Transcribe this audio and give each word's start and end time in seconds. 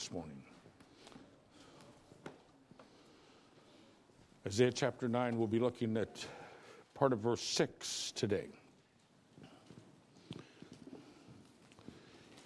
this 0.00 0.12
morning. 0.12 0.42
Isaiah 4.46 4.72
chapter 4.72 5.08
9, 5.08 5.36
we'll 5.36 5.46
be 5.46 5.58
looking 5.58 5.94
at 5.98 6.24
part 6.94 7.12
of 7.12 7.18
verse 7.18 7.42
6 7.42 8.12
today. 8.12 8.46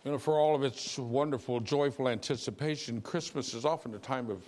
You 0.04 0.10
know, 0.10 0.18
for 0.18 0.34
all 0.34 0.56
of 0.56 0.64
its 0.64 0.98
wonderful, 0.98 1.60
joyful 1.60 2.08
anticipation, 2.08 3.00
Christmas 3.00 3.54
is 3.54 3.64
often 3.64 3.94
a 3.94 3.98
time 3.98 4.30
of 4.32 4.42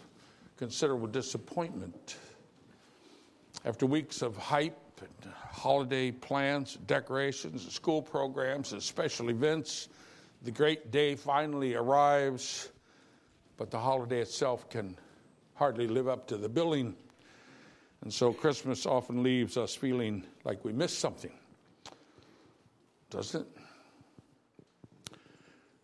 considerable 0.56 1.06
disappointment. 1.06 2.16
After 3.64 3.86
weeks 3.86 4.20
of 4.20 4.36
hype 4.36 5.00
and 5.00 5.32
holiday 5.52 6.10
plans, 6.10 6.76
decorations, 6.88 7.72
school 7.72 8.02
programs, 8.02 8.72
and 8.72 8.82
special 8.82 9.30
events, 9.30 9.90
the 10.42 10.50
great 10.50 10.90
day 10.90 11.14
finally 11.14 11.76
arrives, 11.76 12.70
but 13.56 13.70
the 13.70 13.78
holiday 13.78 14.20
itself 14.20 14.68
can 14.68 14.96
hardly 15.54 15.86
live 15.86 16.08
up 16.08 16.26
to 16.28 16.36
the 16.36 16.48
billing. 16.48 16.94
And 18.02 18.12
so 18.12 18.32
Christmas 18.32 18.86
often 18.86 19.22
leaves 19.22 19.56
us 19.56 19.74
feeling 19.74 20.24
like 20.44 20.64
we 20.64 20.72
missed 20.72 20.98
something, 20.98 21.32
doesn't 23.10 23.42
it? 23.42 23.48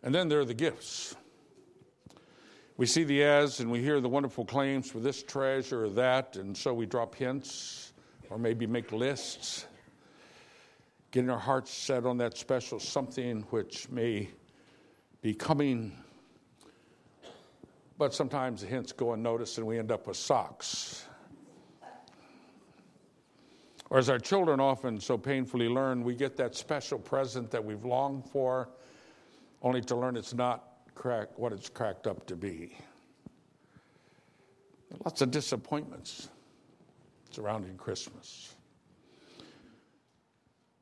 And 0.03 0.13
then 0.13 0.27
there 0.27 0.39
are 0.39 0.45
the 0.45 0.53
gifts. 0.53 1.15
We 2.75 2.85
see 2.85 3.03
the 3.03 3.23
ads 3.23 3.59
and 3.59 3.71
we 3.71 3.81
hear 3.81 4.01
the 4.01 4.09
wonderful 4.09 4.45
claims 4.45 4.89
for 4.91 4.99
this 4.99 5.23
treasure 5.23 5.85
or 5.85 5.89
that, 5.91 6.35
and 6.35 6.55
so 6.57 6.73
we 6.73 6.85
drop 6.85 7.15
hints 7.15 7.93
or 8.29 8.37
maybe 8.37 8.65
make 8.65 8.91
lists, 8.91 9.65
getting 11.11 11.29
our 11.29 11.39
hearts 11.39 11.71
set 11.71 12.05
on 12.05 12.17
that 12.17 12.37
special 12.37 12.79
something 12.79 13.41
which 13.51 13.89
may 13.89 14.27
be 15.21 15.33
coming. 15.33 15.95
But 18.03 18.13
sometimes 18.13 18.59
the 18.59 18.67
hints 18.67 18.91
go 18.91 19.13
unnoticed 19.13 19.57
and 19.59 19.65
we 19.65 19.79
end 19.79 19.89
up 19.89 20.07
with 20.07 20.17
socks. 20.17 21.05
Or 23.89 23.97
as 23.97 24.09
our 24.09 24.19
children 24.19 24.59
often 24.59 24.99
so 24.99 25.17
painfully 25.17 25.69
learn, 25.69 26.03
we 26.03 26.13
get 26.13 26.35
that 26.35 26.53
special 26.53 26.99
present 26.99 27.49
that 27.51 27.63
we've 27.63 27.85
longed 27.85 28.25
for 28.25 28.67
only 29.61 29.79
to 29.83 29.95
learn 29.95 30.17
it's 30.17 30.33
not 30.33 30.79
crack, 30.95 31.29
what 31.39 31.53
it's 31.53 31.69
cracked 31.69 32.05
up 32.05 32.25
to 32.25 32.35
be. 32.35 32.75
Lots 35.05 35.21
of 35.21 35.31
disappointments 35.31 36.27
surrounding 37.31 37.77
Christmas. 37.77 38.53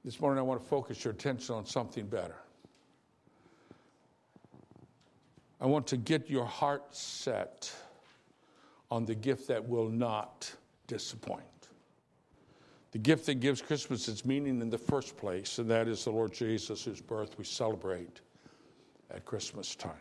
This 0.03 0.19
morning, 0.19 0.39
I 0.39 0.41
want 0.41 0.59
to 0.59 0.67
focus 0.67 1.03
your 1.03 1.13
attention 1.13 1.53
on 1.53 1.67
something 1.67 2.07
better. 2.07 2.37
I 5.61 5.67
want 5.67 5.85
to 5.87 5.97
get 5.97 6.27
your 6.27 6.45
heart 6.45 6.95
set 6.95 7.71
on 8.89 9.05
the 9.05 9.13
gift 9.13 9.47
that 9.47 9.69
will 9.69 9.89
not 9.89 10.51
disappoint. 10.87 11.43
The 12.91 12.97
gift 12.97 13.27
that 13.27 13.35
gives 13.35 13.61
Christmas 13.61 14.07
its 14.07 14.25
meaning 14.25 14.59
in 14.59 14.69
the 14.69 14.77
first 14.77 15.15
place, 15.15 15.59
and 15.59 15.69
that 15.69 15.87
is 15.87 16.03
the 16.03 16.09
Lord 16.09 16.33
Jesus, 16.33 16.83
whose 16.83 16.99
birth 16.99 17.37
we 17.37 17.45
celebrate 17.45 18.19
at 19.11 19.23
Christmas 19.23 19.75
time. 19.75 19.93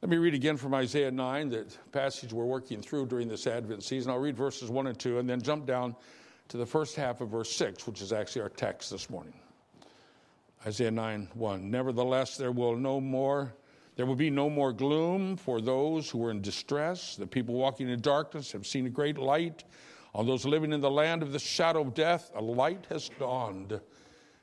Let 0.00 0.08
me 0.08 0.16
read 0.16 0.34
again 0.34 0.56
from 0.56 0.72
Isaiah 0.72 1.10
9, 1.10 1.48
the 1.48 1.66
passage 1.90 2.32
we're 2.32 2.44
working 2.44 2.80
through 2.80 3.06
during 3.06 3.26
this 3.26 3.48
Advent 3.48 3.82
season. 3.82 4.12
I'll 4.12 4.18
read 4.18 4.36
verses 4.36 4.70
1 4.70 4.86
and 4.86 4.98
2 4.98 5.18
and 5.18 5.28
then 5.28 5.42
jump 5.42 5.66
down 5.66 5.96
to 6.48 6.56
the 6.56 6.64
first 6.64 6.94
half 6.94 7.20
of 7.20 7.30
verse 7.30 7.50
6, 7.50 7.86
which 7.88 8.00
is 8.00 8.12
actually 8.12 8.42
our 8.42 8.48
text 8.48 8.90
this 8.90 9.10
morning. 9.10 9.34
Isaiah 10.64 10.92
9, 10.92 11.28
1. 11.34 11.70
Nevertheless, 11.70 12.36
there 12.36 12.52
will 12.52 12.76
no 12.76 13.00
more. 13.00 13.52
There 13.98 14.06
will 14.06 14.14
be 14.14 14.30
no 14.30 14.48
more 14.48 14.72
gloom 14.72 15.36
for 15.36 15.60
those 15.60 16.08
who 16.08 16.24
are 16.24 16.30
in 16.30 16.40
distress. 16.40 17.16
The 17.16 17.26
people 17.26 17.56
walking 17.56 17.88
in 17.88 18.00
darkness 18.00 18.52
have 18.52 18.64
seen 18.64 18.86
a 18.86 18.90
great 18.90 19.18
light. 19.18 19.64
On 20.14 20.24
those 20.24 20.44
living 20.44 20.72
in 20.72 20.80
the 20.80 20.88
land 20.88 21.20
of 21.20 21.32
the 21.32 21.40
shadow 21.40 21.80
of 21.80 21.94
death, 21.94 22.30
a 22.36 22.40
light 22.40 22.86
has 22.90 23.10
dawned. 23.18 23.80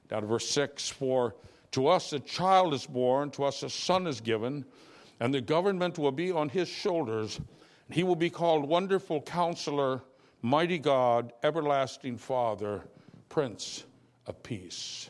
Down 0.09 0.21
to 0.23 0.27
verse 0.27 0.49
6 0.49 0.89
For 0.89 1.35
to 1.71 1.87
us 1.87 2.11
a 2.11 2.19
child 2.19 2.73
is 2.73 2.85
born, 2.85 3.31
to 3.31 3.45
us 3.45 3.63
a 3.63 3.69
son 3.69 4.07
is 4.07 4.19
given, 4.19 4.65
and 5.21 5.33
the 5.33 5.39
government 5.39 5.97
will 5.97 6.11
be 6.11 6.33
on 6.33 6.49
his 6.49 6.67
shoulders. 6.67 7.39
He 7.89 8.03
will 8.03 8.17
be 8.17 8.29
called 8.29 8.67
Wonderful 8.67 9.21
Counselor, 9.21 10.01
Mighty 10.41 10.79
God, 10.79 11.31
Everlasting 11.43 12.17
Father, 12.17 12.81
Prince 13.29 13.85
of 14.27 14.43
Peace. 14.43 15.09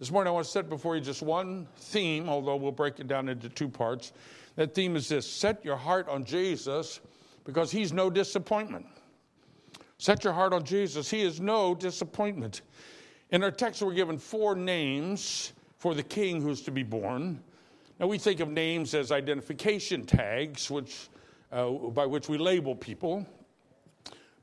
This 0.00 0.10
morning, 0.10 0.30
I 0.30 0.32
want 0.32 0.46
to 0.46 0.50
set 0.50 0.70
before 0.70 0.96
you 0.96 1.02
just 1.02 1.20
one 1.20 1.68
theme, 1.76 2.30
although 2.30 2.56
we'll 2.56 2.72
break 2.72 3.00
it 3.00 3.06
down 3.06 3.28
into 3.28 3.50
two 3.50 3.68
parts. 3.68 4.14
That 4.56 4.74
theme 4.74 4.96
is 4.96 5.10
this 5.10 5.30
set 5.30 5.62
your 5.62 5.76
heart 5.76 6.08
on 6.08 6.24
Jesus 6.24 7.00
because 7.44 7.70
he's 7.70 7.92
no 7.92 8.08
disappointment. 8.08 8.86
Set 9.98 10.24
your 10.24 10.32
heart 10.32 10.54
on 10.54 10.64
Jesus, 10.64 11.10
he 11.10 11.20
is 11.20 11.38
no 11.38 11.74
disappointment. 11.74 12.62
In 13.30 13.44
our 13.44 13.50
text, 13.50 13.82
we're 13.82 13.92
given 13.92 14.16
four 14.16 14.54
names 14.54 15.52
for 15.76 15.94
the 15.94 16.02
king 16.02 16.40
who's 16.40 16.62
to 16.62 16.70
be 16.70 16.82
born. 16.82 17.38
Now, 17.98 18.06
we 18.06 18.16
think 18.16 18.40
of 18.40 18.48
names 18.48 18.94
as 18.94 19.12
identification 19.12 20.06
tags, 20.06 20.70
which, 20.70 21.10
uh, 21.52 21.68
by 21.68 22.06
which 22.06 22.26
we 22.26 22.38
label 22.38 22.74
people. 22.74 23.26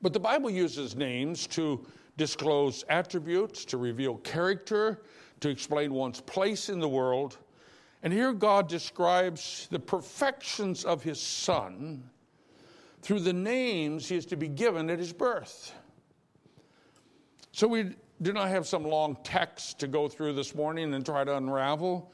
But 0.03 0.13
the 0.13 0.19
Bible 0.19 0.51
uses 0.51 0.96
names 0.96 1.47
to 1.47 1.84
disclose 2.16 2.84
attributes, 2.90 3.66
to 3.66 3.78
reveal 3.78 4.17
character, 4.17 5.01
to 5.39 5.49
explain 5.49 5.93
one's 5.93 6.21
place 6.21 6.69
in 6.69 6.79
the 6.79 6.87
world. 6.87 7.37
And 8.03 8.13
here 8.13 8.33
God 8.33 8.69
describes 8.69 9.67
the 9.71 9.79
perfections 9.79 10.85
of 10.85 11.03
his 11.03 11.19
son 11.19 12.03
through 13.01 13.21
the 13.21 13.33
names 13.33 14.07
he 14.07 14.15
is 14.15 14.25
to 14.27 14.35
be 14.35 14.47
given 14.47 14.89
at 14.89 14.99
his 14.99 15.13
birth. 15.13 15.73
So 17.51 17.67
we 17.67 17.95
do 18.21 18.33
not 18.33 18.49
have 18.49 18.67
some 18.67 18.83
long 18.83 19.17
text 19.23 19.79
to 19.79 19.87
go 19.87 20.07
through 20.07 20.33
this 20.33 20.55
morning 20.55 20.93
and 20.93 21.05
try 21.05 21.23
to 21.23 21.37
unravel. 21.37 22.11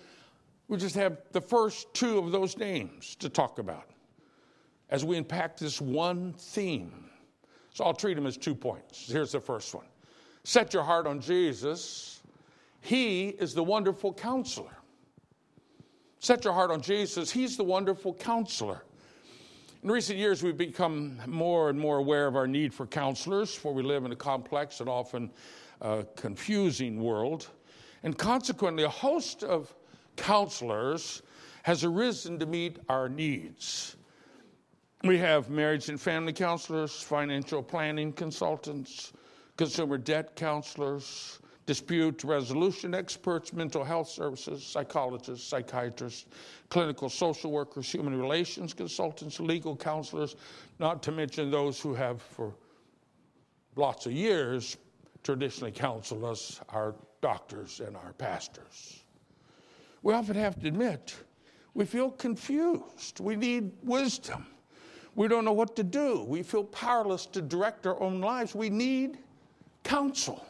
We 0.68 0.78
just 0.78 0.96
have 0.96 1.18
the 1.32 1.42
first 1.42 1.94
two 1.94 2.18
of 2.18 2.32
those 2.32 2.58
names 2.58 3.16
to 3.18 3.30
talk 3.30 3.60
about 3.60 3.90
as 4.90 5.04
we 5.04 5.18
unpack 5.18 5.58
this 5.58 5.82
one 5.82 6.34
theme. 6.34 7.10
So 7.74 7.84
I'll 7.84 7.94
treat 7.94 8.14
them 8.14 8.28
as 8.28 8.38
two 8.38 8.56
points. 8.56 9.12
Here's 9.12 9.32
the 9.32 9.40
first 9.40 9.74
one 9.74 9.86
Set 10.44 10.74
your 10.74 10.84
heart 10.84 11.08
on 11.08 11.20
Jesus. 11.20 12.22
He 12.84 13.30
is 13.30 13.54
the 13.54 13.64
wonderful 13.64 14.14
counselor. 14.14 14.76
Set 16.20 16.44
your 16.44 16.52
heart 16.52 16.70
on 16.70 16.82
Jesus. 16.82 17.32
He's 17.32 17.56
the 17.56 17.64
wonderful 17.64 18.14
counselor. 18.14 18.84
In 19.84 19.90
recent 19.90 20.20
years, 20.20 20.44
we've 20.44 20.58
become 20.58 21.18
more 21.26 21.70
and 21.70 21.80
more 21.80 22.00
aware 22.00 22.28
of 22.28 22.36
our 22.36 22.46
need 22.46 22.74
for 22.74 22.86
counselors, 22.86 23.56
for 23.56 23.74
we 23.74 23.84
live 23.84 24.04
in 24.04 24.12
a 24.12 24.18
complex 24.18 24.82
and 24.82 24.90
often 24.90 25.32
uh, 25.82 26.04
confusing 26.18 27.02
world. 27.02 27.48
And 28.04 28.18
consequently, 28.18 28.84
a 28.84 28.90
host 28.90 29.46
of 29.46 29.74
counselors 30.18 31.22
has 31.64 31.86
arisen 31.86 32.38
to 32.40 32.46
meet 32.46 32.80
our 32.90 33.08
needs. 33.08 33.96
We 35.06 35.18
have 35.20 35.50
marriage 35.50 35.88
and 35.88 36.00
family 36.00 36.34
counselors, 36.34 37.02
financial 37.02 37.64
planning 37.64 38.12
consultants, 38.12 39.14
consumer 39.56 39.98
debt 39.98 40.36
counselors, 40.36 41.40
dispute 41.66 42.24
resolution 42.24 42.94
experts, 42.94 43.54
mental 43.54 43.84
health 43.84 44.10
services, 44.10 44.66
psychologists, 44.66 45.48
psychiatrists, 45.48 46.26
clinical 46.70 47.10
social 47.10 47.52
workers, 47.52 47.90
human 47.90 48.20
relations 48.20 48.74
consultants, 48.74 49.40
legal 49.40 49.76
counselors, 49.76 50.36
not 50.80 51.02
to 51.04 51.12
mention 51.12 51.50
those 51.50 51.80
who 51.80 51.94
have 51.94 52.22
for 52.22 52.54
lots 53.76 54.06
of 54.06 54.12
years 54.12 54.78
traditionally 55.24 55.72
counsel 55.72 56.26
us, 56.26 56.60
our 56.70 56.96
doctors 57.22 57.80
and 57.80 57.96
our 57.96 58.14
pastors. 58.14 59.04
We 60.02 60.14
often 60.14 60.36
have 60.36 60.60
to 60.60 60.68
admit 60.68 61.16
we 61.74 61.86
feel 61.86 62.12
confused. 62.12 63.20
We 63.20 63.36
need 63.36 63.72
wisdom. 63.84 64.46
We 65.16 65.28
don't 65.28 65.46
know 65.46 65.54
what 65.54 65.76
to 65.78 65.84
do. 65.84 66.24
We 66.28 66.44
feel 66.44 66.64
powerless 66.66 67.26
to 67.28 67.42
direct 67.42 67.88
our 67.88 68.00
own 68.00 68.22
lives. 68.22 68.54
We 68.54 68.70
need 68.70 69.18
counsel. 69.84 70.46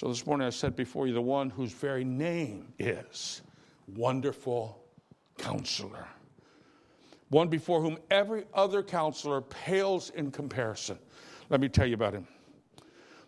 So 0.00 0.08
this 0.08 0.24
morning 0.24 0.46
I 0.46 0.50
said 0.50 0.76
before 0.76 1.06
you 1.06 1.12
the 1.12 1.20
one 1.20 1.50
whose 1.50 1.72
very 1.72 2.04
name 2.04 2.72
is 2.78 3.42
Wonderful 3.86 4.82
Counselor. 5.36 6.08
One 7.28 7.48
before 7.48 7.82
whom 7.82 7.98
every 8.10 8.44
other 8.54 8.82
counselor 8.82 9.42
pales 9.42 10.08
in 10.08 10.30
comparison. 10.30 10.98
Let 11.50 11.60
me 11.60 11.68
tell 11.68 11.84
you 11.84 11.96
about 11.96 12.14
him. 12.14 12.26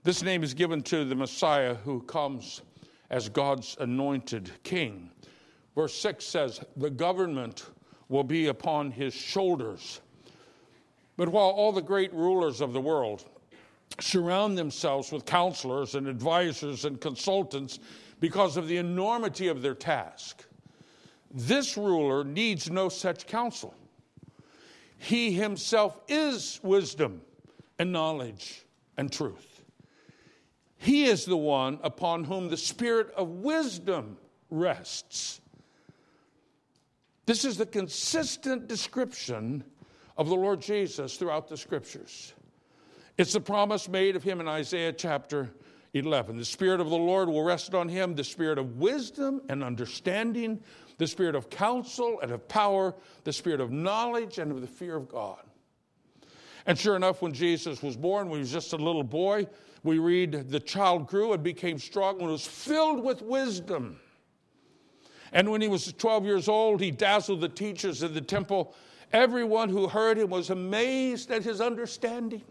This 0.02 0.22
name 0.22 0.42
is 0.42 0.54
given 0.54 0.80
to 0.84 1.04
the 1.04 1.14
Messiah 1.14 1.74
who 1.74 2.00
comes 2.04 2.62
as 3.10 3.28
God's 3.28 3.76
anointed 3.78 4.50
king. 4.62 5.10
Verse 5.74 5.92
6 5.92 6.24
says, 6.24 6.64
The 6.78 6.88
government 6.88 7.66
will 8.08 8.24
be 8.24 8.46
upon 8.46 8.90
his 8.90 9.12
shoulders. 9.12 10.00
But 11.18 11.28
while 11.28 11.50
all 11.50 11.72
the 11.72 11.82
great 11.82 12.14
rulers 12.14 12.62
of 12.62 12.72
the 12.72 12.80
world 12.80 13.26
surround 14.00 14.56
themselves 14.56 15.12
with 15.12 15.24
counselors 15.24 15.94
and 15.94 16.06
advisors 16.06 16.84
and 16.84 17.00
consultants 17.00 17.78
because 18.20 18.56
of 18.56 18.68
the 18.68 18.76
enormity 18.76 19.48
of 19.48 19.62
their 19.62 19.74
task, 19.74 20.44
This 21.34 21.76
ruler 21.76 22.24
needs 22.24 22.70
no 22.70 22.88
such 22.88 23.26
counsel. 23.26 23.74
He 24.98 25.32
himself 25.32 25.98
is 26.06 26.60
wisdom 26.62 27.22
and 27.78 27.90
knowledge 27.90 28.64
and 28.96 29.10
truth. 29.10 29.64
He 30.76 31.04
is 31.04 31.24
the 31.24 31.36
one 31.36 31.78
upon 31.82 32.24
whom 32.24 32.48
the 32.48 32.56
spirit 32.56 33.10
of 33.16 33.28
wisdom 33.28 34.18
rests. 34.50 35.40
This 37.24 37.44
is 37.44 37.56
the 37.56 37.66
consistent 37.66 38.68
description 38.68 39.64
of 40.16 40.28
the 40.28 40.34
Lord 40.34 40.60
Jesus 40.60 41.16
throughout 41.16 41.48
the 41.48 41.56
scriptures. 41.56 42.34
It's 43.18 43.34
the 43.34 43.40
promise 43.40 43.88
made 43.88 44.16
of 44.16 44.22
him 44.22 44.40
in 44.40 44.48
Isaiah 44.48 44.92
chapter 44.92 45.50
11. 45.92 46.38
The 46.38 46.44
Spirit 46.44 46.80
of 46.80 46.88
the 46.88 46.96
Lord 46.96 47.28
will 47.28 47.42
rest 47.42 47.74
on 47.74 47.88
him, 47.88 48.14
the 48.14 48.24
Spirit 48.24 48.58
of 48.58 48.78
wisdom 48.78 49.42
and 49.50 49.62
understanding, 49.62 50.60
the 50.96 51.06
Spirit 51.06 51.34
of 51.34 51.50
counsel 51.50 52.20
and 52.22 52.32
of 52.32 52.48
power, 52.48 52.94
the 53.24 53.32
Spirit 53.32 53.60
of 53.60 53.70
knowledge 53.70 54.38
and 54.38 54.50
of 54.50 54.62
the 54.62 54.66
fear 54.66 54.96
of 54.96 55.08
God. 55.08 55.42
And 56.64 56.78
sure 56.78 56.96
enough, 56.96 57.20
when 57.20 57.34
Jesus 57.34 57.82
was 57.82 57.96
born, 57.96 58.28
when 58.28 58.38
he 58.38 58.42
was 58.42 58.52
just 58.52 58.72
a 58.72 58.76
little 58.76 59.04
boy, 59.04 59.46
we 59.82 59.98
read 59.98 60.48
the 60.48 60.60
child 60.60 61.06
grew 61.06 61.34
and 61.34 61.42
became 61.42 61.78
strong 61.78 62.20
and 62.20 62.30
was 62.30 62.46
filled 62.46 63.04
with 63.04 63.20
wisdom. 63.20 63.98
And 65.32 65.50
when 65.50 65.60
he 65.60 65.68
was 65.68 65.92
12 65.92 66.24
years 66.24 66.48
old, 66.48 66.80
he 66.80 66.90
dazzled 66.90 67.40
the 67.40 67.48
teachers 67.48 68.02
of 68.02 68.14
the 68.14 68.20
temple. 68.20 68.74
Everyone 69.12 69.68
who 69.68 69.88
heard 69.88 70.16
him 70.16 70.30
was 70.30 70.50
amazed 70.50 71.30
at 71.30 71.42
his 71.42 71.60
understanding. 71.60 72.42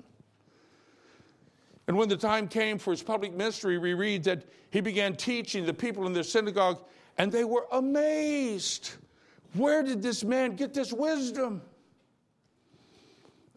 And 1.92 1.98
when 1.98 2.08
the 2.08 2.16
time 2.16 2.48
came 2.48 2.78
for 2.78 2.92
his 2.92 3.04
public 3.04 3.36
ministry, 3.36 3.78
we 3.78 3.94
read 3.96 4.24
that 4.24 4.46
he 4.70 4.80
began 4.80 5.14
teaching 5.14 5.66
the 5.66 5.74
people 5.74 6.08
in 6.08 6.14
their 6.14 6.24
synagogue, 6.24 6.80
and 7.18 7.30
they 7.30 7.44
were 7.44 7.68
amazed. 7.74 8.92
Where 9.56 9.84
did 9.84 10.02
this 10.02 10.24
man 10.24 10.56
get 10.56 10.74
this 10.74 10.94
wisdom 10.94 11.62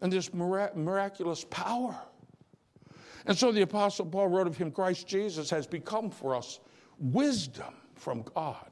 and 0.01 0.11
this 0.11 0.33
miraculous 0.33 1.45
power? 1.49 1.97
And 3.25 3.37
so 3.37 3.53
the 3.53 3.61
Apostle 3.61 4.05
Paul 4.05 4.27
wrote 4.27 4.47
of 4.47 4.57
him 4.57 4.69
Christ 4.69 5.07
Jesus 5.07 5.49
has 5.51 5.65
become 5.65 6.09
for 6.09 6.35
us 6.35 6.59
wisdom 6.99 7.73
from 7.93 8.23
God. 8.35 8.69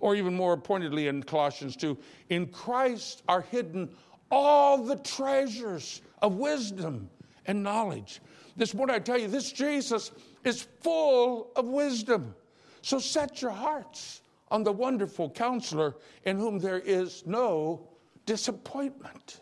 Or 0.00 0.16
even 0.16 0.34
more 0.34 0.56
pointedly 0.56 1.06
in 1.06 1.22
Colossians 1.22 1.76
2, 1.76 1.96
in 2.30 2.48
Christ 2.48 3.22
are 3.28 3.42
hidden 3.42 3.94
all 4.32 4.78
the 4.78 4.96
treasures 4.96 6.02
of 6.20 6.34
wisdom 6.34 7.08
and 7.46 7.62
knowledge. 7.62 8.20
This 8.56 8.74
morning 8.74 8.94
I 8.94 8.98
tell 9.00 9.18
you, 9.18 9.28
this 9.28 9.50
Jesus 9.52 10.12
is 10.44 10.62
full 10.80 11.50
of 11.56 11.66
wisdom. 11.66 12.34
So 12.82 12.98
set 12.98 13.42
your 13.42 13.50
hearts 13.50 14.22
on 14.50 14.62
the 14.62 14.72
wonderful 14.72 15.30
counselor 15.30 15.96
in 16.24 16.36
whom 16.36 16.58
there 16.58 16.78
is 16.78 17.24
no 17.26 17.88
disappointment. 18.26 19.40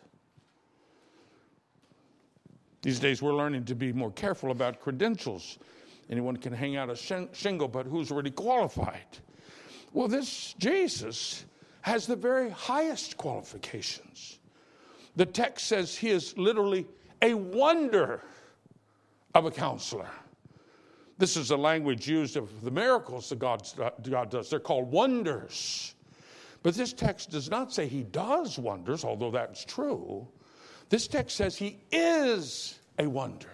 These 2.82 2.98
days, 2.98 3.22
we're 3.22 3.34
learning 3.34 3.64
to 3.66 3.74
be 3.74 3.92
more 3.92 4.10
careful 4.10 4.50
about 4.50 4.80
credentials. 4.80 5.58
Anyone 6.10 6.36
can 6.36 6.52
hang 6.52 6.76
out 6.76 6.90
a 6.90 7.28
shingle, 7.32 7.68
but 7.68 7.86
who's 7.86 8.10
really 8.10 8.30
qualified? 8.30 9.06
Well, 9.92 10.08
this 10.08 10.54
Jesus 10.54 11.44
has 11.82 12.06
the 12.06 12.16
very 12.16 12.50
highest 12.50 13.16
qualifications. 13.16 14.38
The 15.16 15.26
text 15.26 15.66
says 15.66 15.96
he 15.96 16.10
is 16.10 16.36
literally 16.38 16.86
a 17.20 17.34
wonder 17.34 18.22
of 19.34 19.46
a 19.46 19.50
counselor. 19.50 20.08
This 21.18 21.36
is 21.36 21.48
the 21.48 21.58
language 21.58 22.08
used 22.08 22.36
of 22.36 22.62
the 22.62 22.70
miracles 22.70 23.28
that 23.28 23.38
God, 23.38 23.62
God 24.02 24.30
does. 24.30 24.50
They're 24.50 24.60
called 24.60 24.90
wonders. 24.90 25.94
But 26.62 26.74
this 26.74 26.92
text 26.92 27.30
does 27.30 27.50
not 27.50 27.72
say 27.72 27.86
he 27.86 28.02
does 28.02 28.58
wonders, 28.58 29.04
although 29.04 29.30
that's 29.30 29.64
true. 29.64 30.26
This 30.88 31.08
text 31.08 31.36
says 31.36 31.56
he 31.56 31.78
is 31.90 32.78
a 32.98 33.06
wonder. 33.06 33.48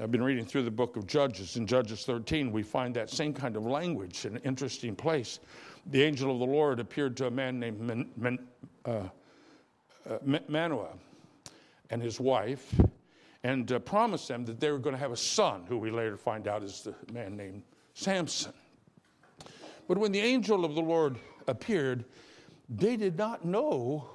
I've 0.00 0.10
been 0.10 0.24
reading 0.24 0.44
through 0.44 0.64
the 0.64 0.70
book 0.70 0.96
of 0.96 1.06
Judges. 1.06 1.56
In 1.56 1.66
Judges 1.66 2.04
13, 2.04 2.50
we 2.50 2.62
find 2.62 2.94
that 2.96 3.10
same 3.10 3.32
kind 3.32 3.56
of 3.56 3.64
language 3.64 4.24
in 4.24 4.36
an 4.36 4.42
interesting 4.42 4.96
place. 4.96 5.38
The 5.86 6.02
angel 6.02 6.32
of 6.32 6.38
the 6.40 6.46
Lord 6.46 6.80
appeared 6.80 7.16
to 7.18 7.26
a 7.26 7.30
man 7.30 7.60
named 7.60 7.80
Man, 7.80 8.10
Man, 8.16 8.38
uh, 8.84 9.08
uh, 10.10 10.18
Manoah 10.48 10.94
and 11.90 12.02
his 12.02 12.18
wife 12.18 12.74
and 13.44 13.70
uh, 13.70 13.78
promised 13.78 14.26
them 14.26 14.44
that 14.46 14.58
they 14.58 14.70
were 14.70 14.78
going 14.78 14.94
to 14.94 15.00
have 15.00 15.12
a 15.12 15.16
son, 15.16 15.64
who 15.68 15.76
we 15.76 15.90
later 15.90 16.16
find 16.16 16.48
out 16.48 16.64
is 16.64 16.80
the 16.80 16.94
man 17.12 17.36
named 17.36 17.62
Samson. 17.92 18.54
But 19.86 19.98
when 19.98 20.12
the 20.12 20.20
angel 20.20 20.64
of 20.64 20.74
the 20.74 20.80
Lord 20.80 21.18
appeared, 21.46 22.06
they 22.70 22.96
did 22.96 23.18
not 23.18 23.44
know 23.44 24.08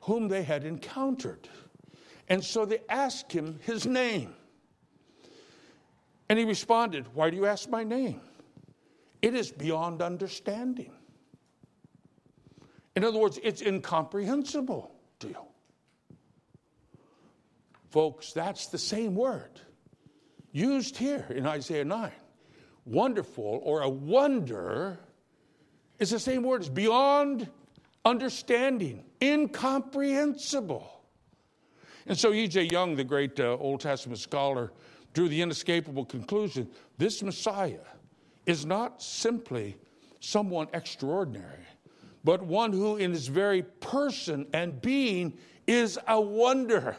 whom 0.00 0.26
they 0.26 0.42
had 0.42 0.64
encountered. 0.64 1.48
And 2.28 2.42
so 2.42 2.64
they 2.64 2.80
asked 2.88 3.30
him 3.30 3.60
his 3.62 3.86
name. 3.86 4.34
And 6.28 6.36
he 6.38 6.44
responded, 6.44 7.06
Why 7.14 7.30
do 7.30 7.36
you 7.36 7.46
ask 7.46 7.68
my 7.68 7.84
name? 7.84 8.20
It 9.20 9.34
is 9.34 9.52
beyond 9.52 10.02
understanding. 10.02 10.92
In 12.96 13.04
other 13.04 13.18
words, 13.18 13.38
it's 13.44 13.62
incomprehensible 13.62 14.92
to 15.20 15.28
you. 15.28 15.51
Folks, 17.92 18.32
that's 18.32 18.68
the 18.68 18.78
same 18.78 19.14
word 19.14 19.60
used 20.50 20.96
here 20.96 21.26
in 21.28 21.46
Isaiah 21.46 21.84
9. 21.84 22.10
Wonderful 22.86 23.60
or 23.62 23.82
a 23.82 23.88
wonder 23.88 24.98
is 25.98 26.10
the 26.10 26.18
same 26.18 26.42
word. 26.42 26.62
It's 26.62 26.70
beyond 26.70 27.50
understanding, 28.06 29.04
incomprehensible. 29.22 31.02
And 32.06 32.16
so 32.16 32.32
E.J. 32.32 32.64
Young, 32.64 32.96
the 32.96 33.04
great 33.04 33.38
uh, 33.38 33.58
Old 33.58 33.80
Testament 33.80 34.18
scholar, 34.18 34.72
drew 35.12 35.28
the 35.28 35.42
inescapable 35.42 36.06
conclusion 36.06 36.68
this 36.96 37.22
Messiah 37.22 37.84
is 38.46 38.64
not 38.64 39.02
simply 39.02 39.76
someone 40.18 40.66
extraordinary, 40.72 41.66
but 42.24 42.42
one 42.42 42.72
who, 42.72 42.96
in 42.96 43.12
his 43.12 43.28
very 43.28 43.62
person 43.62 44.46
and 44.54 44.80
being, 44.80 45.38
is 45.66 45.98
a 46.08 46.18
wonder. 46.18 46.96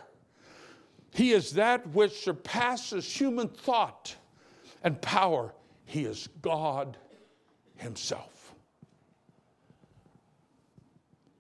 He 1.14 1.32
is 1.32 1.52
that 1.54 1.88
which 1.90 2.24
surpasses 2.24 3.06
human 3.06 3.48
thought 3.48 4.16
and 4.84 5.00
power. 5.02 5.54
He 5.86 6.06
is 6.06 6.28
God 6.42 6.98
Himself. 7.76 8.54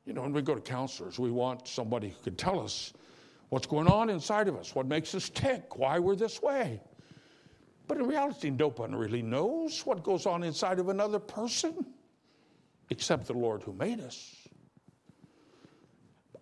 You 0.05 0.13
know, 0.13 0.21
when 0.21 0.33
we 0.33 0.41
go 0.41 0.53
to 0.53 0.61
counselors, 0.61 1.17
we 1.17 1.31
want 1.31 1.67
somebody 1.67 2.09
who 2.09 2.23
can 2.23 2.35
tell 2.35 2.59
us 2.59 2.93
what's 3.49 3.65
going 3.65 3.87
on 3.87 4.09
inside 4.09 4.47
of 4.47 4.55
us, 4.55 4.75
what 4.75 4.85
makes 4.85 5.15
us 5.15 5.29
tick, 5.29 5.77
why 5.77 5.97
we're 5.97 6.15
this 6.15 6.41
way. 6.41 6.81
But 7.87 7.97
in 7.97 8.07
reality, 8.07 8.49
no 8.49 8.69
one 8.69 8.93
really 8.95 9.21
knows 9.21 9.85
what 9.85 10.03
goes 10.03 10.25
on 10.25 10.43
inside 10.43 10.79
of 10.79 10.89
another 10.89 11.19
person 11.19 11.85
except 12.89 13.27
the 13.27 13.33
Lord 13.33 13.63
who 13.63 13.73
made 13.73 13.99
us. 13.99 14.35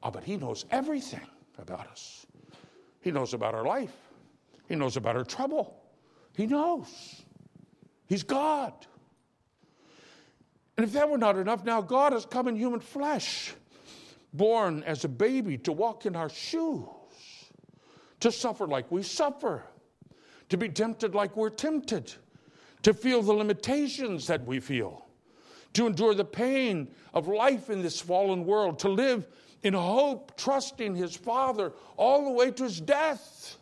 Oh, 0.04 0.12
but 0.12 0.24
He 0.24 0.38
knows 0.38 0.66
everything 0.72 1.28
about 1.58 1.88
us. 1.88 2.26
He 3.02 3.12
knows 3.12 3.34
about 3.34 3.54
our 3.54 3.66
life, 3.66 3.94
He 4.68 4.76
knows 4.76 4.98
about 4.98 5.16
our 5.16 5.26
trouble. 5.26 5.78
He 6.34 6.46
knows. 6.48 7.24
He's 8.08 8.24
God. 8.24 8.74
And 10.78 10.86
if 10.86 10.94
that 10.94 11.10
were 11.10 11.18
not 11.18 11.38
enough, 11.38 11.64
now 11.64 11.82
God 11.82 12.14
has 12.14 12.26
come 12.26 12.48
in 12.48 12.56
human 12.56 12.80
flesh, 12.80 13.54
born 14.34 14.84
as 14.84 15.04
a 15.04 15.10
baby 15.10 15.58
to 15.60 15.72
walk 15.72 16.06
in 16.06 16.16
our 16.16 16.30
shoes, 16.30 16.86
to 18.22 18.32
suffer 18.32 18.66
like 18.66 18.92
we 18.92 19.04
suffer, 19.04 19.64
to 20.50 20.58
be 20.58 20.70
tempted 20.70 21.14
like 21.14 21.36
we're 21.36 21.50
tempted, 21.50 22.14
to 22.84 22.94
feel 22.94 23.22
the 23.22 23.34
limitations 23.34 24.28
that 24.28 24.46
we 24.46 24.60
feel, 24.60 25.06
to 25.74 25.88
endure 25.88 26.14
the 26.14 26.26
pain 26.26 26.90
of 27.14 27.28
life 27.28 27.70
in 27.70 27.82
this 27.82 28.00
fallen 28.00 28.46
world, 28.46 28.80
to 28.80 28.90
live 28.90 29.28
in 29.64 29.74
hope, 29.74 30.36
trusting 30.38 30.96
his 30.96 31.16
Father 31.16 31.74
all 31.98 32.26
the 32.26 32.32
way 32.32 32.52
to 32.52 32.64
his 32.64 32.82
death. 32.82 33.58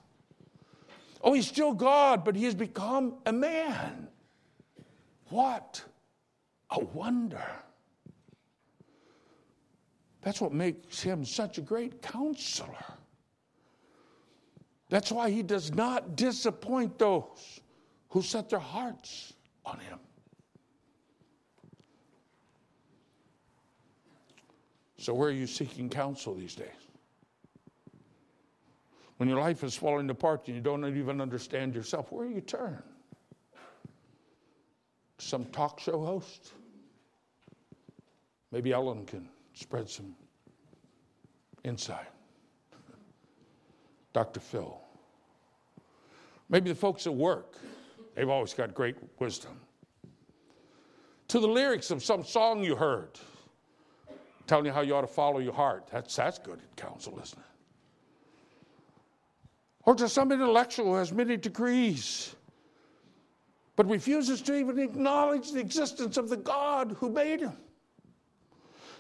Oh, 1.22 1.34
he's 1.34 1.48
still 1.48 1.74
God, 1.74 2.24
but 2.24 2.36
he 2.36 2.46
has 2.46 2.56
become 2.56 3.16
a 3.26 3.34
man. 3.34 4.08
What 5.30 5.84
a 6.70 6.84
wonder. 6.84 7.46
That's 10.22 10.42
what 10.42 10.54
makes 10.54 11.02
him 11.02 11.26
such 11.26 11.58
a 11.58 11.62
great 11.62 12.02
counselor. 12.02 12.86
That's 14.90 15.12
why 15.12 15.30
he 15.30 15.44
does 15.44 15.74
not 15.74 16.16
disappoint 16.16 16.98
those 16.98 17.62
who 18.10 18.22
set 18.22 18.50
their 18.50 18.60
hearts 18.60 19.34
on 19.66 19.80
him. 19.80 20.00
So, 25.00 25.14
where 25.14 25.30
are 25.30 25.34
you 25.34 25.48
seeking 25.48 25.90
counsel 25.90 26.36
these 26.36 26.56
days? 26.56 26.68
When 29.16 29.30
your 29.30 29.40
life 29.40 29.64
is 29.64 29.74
falling 29.74 30.10
apart 30.10 30.48
and 30.48 30.56
you 30.58 30.62
don't 30.62 30.86
even 30.86 31.22
understand 31.22 31.74
yourself, 31.74 32.12
where 32.12 32.28
do 32.28 32.34
you 32.34 32.42
turn? 32.42 32.84
Some 35.18 35.46
talk 35.46 35.80
show 35.80 36.04
host? 36.04 36.52
Maybe 38.52 38.74
Ellen 38.74 39.06
can 39.06 39.30
spread 39.54 39.90
some 39.90 40.16
insight. 41.64 42.08
Dr. 44.12 44.42
Phil. 44.42 44.82
Maybe 46.50 46.70
the 46.70 46.76
folks 46.76 47.08
at 47.08 47.16
work, 47.16 47.56
they've 48.16 48.28
always 48.28 48.54
got 48.54 48.74
great 48.74 48.98
wisdom. 49.18 49.62
To 51.30 51.40
the 51.40 51.48
lyrics 51.48 51.90
of 51.90 52.04
some 52.04 52.26
song 52.26 52.64
you 52.64 52.76
heard, 52.76 53.18
telling 54.50 54.66
you 54.66 54.72
how 54.72 54.82
you 54.82 54.96
ought 54.96 55.02
to 55.02 55.08
follow 55.08 55.40
your 55.40 55.54
heart. 55.54 55.88
That's, 55.92 56.16
that's 56.16 56.40
good 56.40 56.60
counsel, 56.76 57.20
isn't 57.22 57.38
it? 57.38 57.46
Or 59.86 59.96
to 59.96 60.10
some 60.10 60.32
intellectual 60.32 60.88
who 60.88 60.96
has 60.96 61.14
many 61.14 61.38
degrees, 61.38 62.36
but 63.76 63.88
refuses 63.88 64.42
to 64.42 64.56
even 64.56 64.80
acknowledge 64.80 65.52
the 65.52 65.60
existence 65.60 66.18
of 66.18 66.30
the 66.30 66.38
God 66.38 66.96
who 67.00 67.10
made 67.10 67.42
him. 67.42 67.56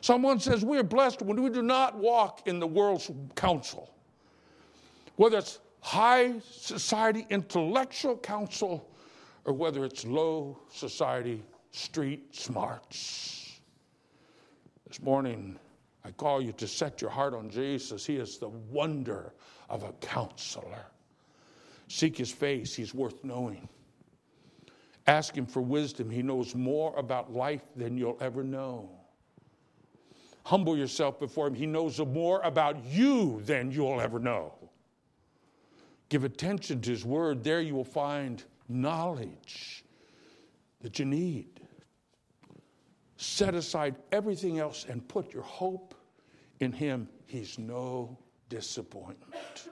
Someone 0.01 0.39
says 0.39 0.63
we 0.63 0.77
are 0.77 0.83
blessed 0.83 1.23
when 1.23 1.41
we 1.41 1.49
do 1.49 1.61
not 1.61 1.97
walk 1.97 2.47
in 2.47 2.59
the 2.59 2.67
world's 2.67 3.11
counsel, 3.35 3.93
whether 5.17 5.39
it's 5.39 5.59
high 5.81 6.39
society 6.49 7.25
intellectual 7.29 8.15
counsel 8.17 8.87
or 9.45 9.53
whether 9.53 9.83
it's 9.83 10.05
low 10.05 10.57
society 10.71 11.43
street 11.71 12.35
smarts. 12.35 13.38
This 14.89 15.01
morning, 15.03 15.57
I 16.03 16.09
call 16.11 16.41
you 16.41 16.51
to 16.53 16.67
set 16.67 16.99
your 16.99 17.11
heart 17.11 17.35
on 17.35 17.51
Jesus. 17.51 18.05
He 18.05 18.15
is 18.15 18.39
the 18.39 18.49
wonder 18.49 19.33
of 19.69 19.83
a 19.83 19.91
counselor. 20.01 20.85
Seek 21.87 22.17
his 22.17 22.31
face, 22.31 22.75
he's 22.75 22.93
worth 22.93 23.23
knowing. 23.23 23.69
Ask 25.05 25.37
him 25.37 25.45
for 25.45 25.61
wisdom. 25.61 26.09
He 26.09 26.23
knows 26.23 26.55
more 26.55 26.95
about 26.97 27.31
life 27.31 27.63
than 27.75 27.97
you'll 27.97 28.17
ever 28.19 28.43
know. 28.43 28.89
Humble 30.43 30.75
yourself 30.75 31.19
before 31.19 31.47
him. 31.47 31.55
He 31.55 31.67
knows 31.67 31.99
more 31.99 32.41
about 32.41 32.83
you 32.85 33.41
than 33.45 33.71
you'll 33.71 34.01
ever 34.01 34.19
know. 34.19 34.53
Give 36.09 36.23
attention 36.23 36.81
to 36.81 36.89
his 36.89 37.05
word. 37.05 37.43
There 37.43 37.61
you 37.61 37.75
will 37.75 37.83
find 37.83 38.43
knowledge 38.67 39.83
that 40.81 40.97
you 40.97 41.05
need. 41.05 41.58
Set 43.21 43.53
aside 43.53 43.97
everything 44.13 44.59
else 44.59 44.85
and 44.87 45.05
put 45.09 45.33
your 45.33 45.43
hope 45.43 45.93
in 46.61 46.71
him. 46.71 47.09
He's 47.25 47.59
no 47.59 48.17
disappointment. 48.47 49.67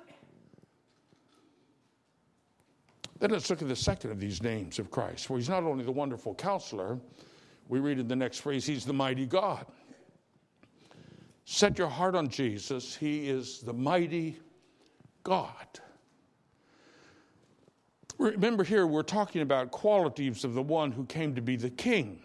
Then 3.20 3.30
let's 3.30 3.50
look 3.50 3.62
at 3.62 3.70
the 3.70 3.76
second 3.76 4.12
of 4.12 4.20
these 4.20 4.44
names 4.44 4.80
of 4.80 4.92
Christ, 4.92 5.28
for 5.28 5.38
he's 5.38 5.48
not 5.48 5.64
only 5.64 5.86
the 5.86 5.94
wonderful 5.94 6.36
counselor, 6.36 7.00
we 7.70 7.80
read 7.80 8.00
in 8.00 8.10
the 8.10 8.18
next 8.18 8.40
phrase, 8.40 8.66
he's 8.66 8.84
the 8.84 8.92
mighty 8.92 9.26
God. 9.26 9.66
Set 11.46 11.78
your 11.78 11.88
heart 11.88 12.16
on 12.16 12.28
Jesus. 12.28 12.98
He 12.98 13.30
is 13.30 13.62
the 13.62 13.72
mighty 13.72 14.40
God. 15.24 15.68
Remember, 18.18 18.66
here 18.66 18.86
we're 18.86 19.04
talking 19.04 19.42
about 19.42 19.72
qualities 19.72 20.44
of 20.44 20.54
the 20.54 20.62
one 20.62 20.92
who 20.92 21.06
came 21.06 21.34
to 21.34 21.42
be 21.42 21.56
the 21.56 21.70
king. 21.70 22.24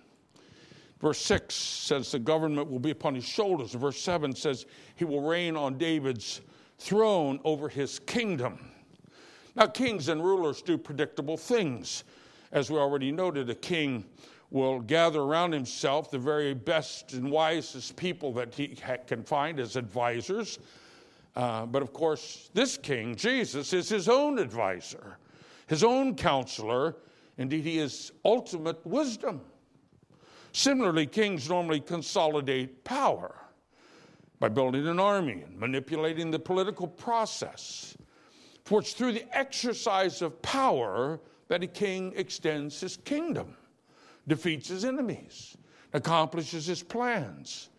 Verse 1.02 1.18
6 1.18 1.52
says 1.52 2.12
the 2.12 2.18
government 2.20 2.70
will 2.70 2.78
be 2.78 2.92
upon 2.92 3.16
his 3.16 3.24
shoulders. 3.24 3.74
Verse 3.74 4.00
7 4.00 4.34
says 4.36 4.66
he 4.94 5.04
will 5.04 5.20
reign 5.20 5.56
on 5.56 5.76
David's 5.76 6.40
throne 6.78 7.40
over 7.44 7.68
his 7.68 7.98
kingdom. 7.98 8.70
Now, 9.56 9.66
kings 9.66 10.08
and 10.08 10.24
rulers 10.24 10.62
do 10.62 10.78
predictable 10.78 11.36
things. 11.36 12.04
As 12.52 12.70
we 12.70 12.78
already 12.78 13.10
noted, 13.10 13.50
a 13.50 13.54
king 13.54 14.04
will 14.50 14.78
gather 14.80 15.20
around 15.20 15.52
himself 15.52 16.10
the 16.10 16.18
very 16.18 16.54
best 16.54 17.14
and 17.14 17.30
wisest 17.30 17.96
people 17.96 18.32
that 18.34 18.54
he 18.54 18.76
can 19.06 19.24
find 19.24 19.58
as 19.58 19.74
advisors. 19.74 20.60
Uh, 21.34 21.66
but 21.66 21.82
of 21.82 21.92
course, 21.92 22.50
this 22.54 22.76
king, 22.76 23.16
Jesus, 23.16 23.72
is 23.72 23.88
his 23.88 24.08
own 24.08 24.38
advisor, 24.38 25.18
his 25.66 25.82
own 25.82 26.14
counselor. 26.14 26.94
Indeed, 27.38 27.64
he 27.64 27.78
is 27.78 28.12
ultimate 28.24 28.86
wisdom. 28.86 29.40
Similarly, 30.52 31.06
kings 31.06 31.48
normally 31.48 31.80
consolidate 31.80 32.84
power 32.84 33.34
by 34.38 34.48
building 34.48 34.86
an 34.86 35.00
army 35.00 35.42
and 35.46 35.58
manipulating 35.58 36.30
the 36.30 36.38
political 36.38 36.86
process. 36.86 37.96
For 38.64 38.80
it's 38.80 38.92
through 38.92 39.12
the 39.12 39.36
exercise 39.36 40.20
of 40.20 40.40
power 40.42 41.20
that 41.48 41.62
a 41.62 41.66
king 41.66 42.12
extends 42.16 42.80
his 42.80 42.96
kingdom 42.98 43.56
defeats 44.28 44.68
his 44.68 44.84
enemies, 44.84 45.56
accomplishes 45.92 46.66
his 46.66 46.82
plans. 46.82 47.70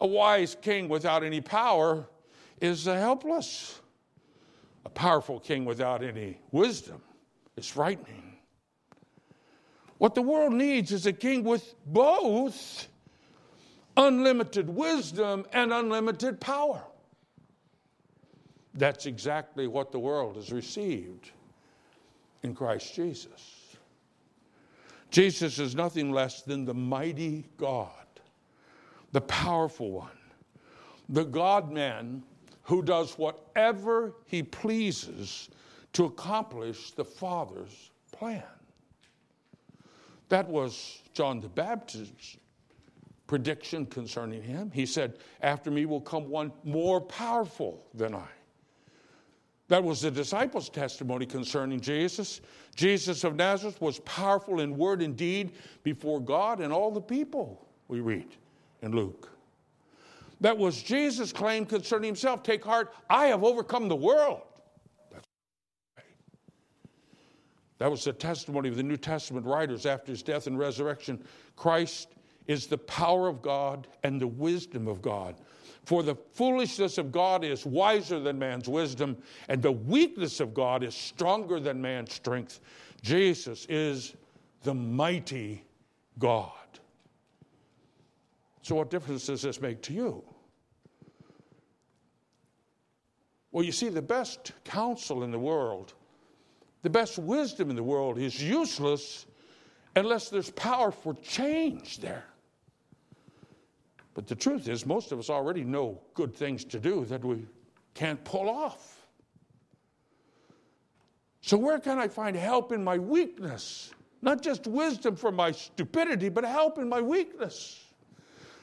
A 0.00 0.06
wise 0.06 0.56
king 0.60 0.88
without 0.88 1.22
any 1.22 1.40
power 1.40 2.06
is 2.60 2.84
helpless. 2.84 3.80
A 4.84 4.88
powerful 4.88 5.40
king 5.40 5.64
without 5.64 6.02
any 6.02 6.38
wisdom 6.52 7.02
is 7.56 7.66
frightening. 7.66 8.29
What 10.00 10.14
the 10.14 10.22
world 10.22 10.54
needs 10.54 10.92
is 10.92 11.04
a 11.04 11.12
king 11.12 11.44
with 11.44 11.74
both 11.84 12.88
unlimited 13.98 14.70
wisdom 14.70 15.44
and 15.52 15.74
unlimited 15.74 16.40
power. 16.40 16.82
That's 18.72 19.04
exactly 19.04 19.66
what 19.66 19.92
the 19.92 19.98
world 19.98 20.36
has 20.36 20.50
received 20.52 21.32
in 22.42 22.54
Christ 22.54 22.94
Jesus. 22.94 23.76
Jesus 25.10 25.58
is 25.58 25.74
nothing 25.74 26.10
less 26.10 26.40
than 26.40 26.64
the 26.64 26.72
mighty 26.72 27.44
God, 27.58 27.90
the 29.12 29.20
powerful 29.20 29.90
one, 29.90 30.08
the 31.10 31.24
God 31.24 31.70
man 31.70 32.22
who 32.62 32.80
does 32.80 33.18
whatever 33.18 34.14
he 34.24 34.42
pleases 34.42 35.50
to 35.92 36.06
accomplish 36.06 36.92
the 36.92 37.04
Father's 37.04 37.90
plan. 38.12 38.44
That 40.30 40.48
was 40.48 41.02
John 41.12 41.40
the 41.40 41.48
Baptist's 41.48 42.38
prediction 43.26 43.86
concerning 43.86 44.42
him. 44.42 44.70
He 44.72 44.86
said, 44.86 45.18
After 45.42 45.70
me 45.70 45.84
will 45.84 46.00
come 46.00 46.28
one 46.28 46.52
more 46.64 47.00
powerful 47.00 47.84
than 47.94 48.14
I. 48.14 48.26
That 49.68 49.84
was 49.84 50.00
the 50.00 50.10
disciples' 50.10 50.68
testimony 50.68 51.26
concerning 51.26 51.80
Jesus. 51.80 52.40
Jesus 52.74 53.22
of 53.22 53.36
Nazareth 53.36 53.80
was 53.80 54.00
powerful 54.00 54.60
in 54.60 54.76
word 54.76 55.00
and 55.00 55.16
deed 55.16 55.52
before 55.84 56.20
God 56.20 56.60
and 56.60 56.72
all 56.72 56.90
the 56.90 57.00
people, 57.00 57.68
we 57.86 58.00
read 58.00 58.26
in 58.82 58.90
Luke. 58.90 59.30
That 60.40 60.58
was 60.58 60.82
Jesus' 60.82 61.32
claim 61.32 61.66
concerning 61.66 62.08
himself 62.08 62.42
Take 62.42 62.64
heart, 62.64 62.92
I 63.08 63.26
have 63.26 63.44
overcome 63.44 63.88
the 63.88 63.94
world. 63.94 64.42
That's 65.12 65.26
right. 65.96 66.06
That 67.80 67.90
was 67.90 68.04
the 68.04 68.12
testimony 68.12 68.68
of 68.68 68.76
the 68.76 68.82
New 68.82 68.98
Testament 68.98 69.46
writers 69.46 69.86
after 69.86 70.12
his 70.12 70.22
death 70.22 70.46
and 70.46 70.58
resurrection. 70.58 71.24
Christ 71.56 72.08
is 72.46 72.66
the 72.66 72.76
power 72.76 73.26
of 73.26 73.40
God 73.40 73.88
and 74.02 74.20
the 74.20 74.26
wisdom 74.26 74.86
of 74.86 75.00
God. 75.00 75.36
For 75.86 76.02
the 76.02 76.14
foolishness 76.34 76.98
of 76.98 77.10
God 77.10 77.42
is 77.42 77.64
wiser 77.64 78.20
than 78.20 78.38
man's 78.38 78.68
wisdom, 78.68 79.16
and 79.48 79.62
the 79.62 79.72
weakness 79.72 80.40
of 80.40 80.52
God 80.52 80.84
is 80.84 80.94
stronger 80.94 81.58
than 81.58 81.80
man's 81.80 82.12
strength. 82.12 82.60
Jesus 83.00 83.64
is 83.70 84.14
the 84.62 84.74
mighty 84.74 85.64
God. 86.18 86.52
So, 88.60 88.74
what 88.74 88.90
difference 88.90 89.24
does 89.24 89.40
this 89.40 89.58
make 89.58 89.80
to 89.82 89.94
you? 89.94 90.22
Well, 93.52 93.64
you 93.64 93.72
see, 93.72 93.88
the 93.88 94.02
best 94.02 94.52
counsel 94.64 95.24
in 95.24 95.30
the 95.30 95.38
world, 95.38 95.94
the 96.82 96.90
best 96.90 97.18
wisdom 97.18 97.70
in 97.70 97.76
the 97.76 97.82
world 97.82 98.18
is 98.18 98.42
useless 98.42 99.26
unless 99.96 100.28
there's 100.30 100.50
power 100.50 100.90
for 100.90 101.14
change 101.14 101.98
there. 101.98 102.24
But 104.14 104.26
the 104.26 104.34
truth 104.34 104.68
is, 104.68 104.86
most 104.86 105.12
of 105.12 105.18
us 105.18 105.30
already 105.30 105.64
know 105.64 106.00
good 106.14 106.34
things 106.34 106.64
to 106.66 106.80
do 106.80 107.04
that 107.06 107.24
we 107.24 107.46
can't 107.94 108.22
pull 108.24 108.48
off. 108.48 109.06
So, 111.42 111.56
where 111.56 111.78
can 111.78 111.98
I 111.98 112.08
find 112.08 112.36
help 112.36 112.72
in 112.72 112.84
my 112.84 112.98
weakness? 112.98 113.92
Not 114.22 114.42
just 114.42 114.66
wisdom 114.66 115.16
for 115.16 115.32
my 115.32 115.52
stupidity, 115.52 116.28
but 116.28 116.44
help 116.44 116.78
in 116.78 116.88
my 116.88 117.00
weakness. 117.00 117.82